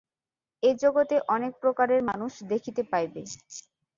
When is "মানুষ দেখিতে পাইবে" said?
2.09-3.21